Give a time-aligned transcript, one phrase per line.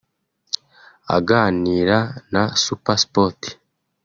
[1.17, 1.99] Aganira
[2.33, 3.39] na Supersport